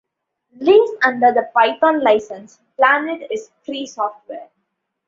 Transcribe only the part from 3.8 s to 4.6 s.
software.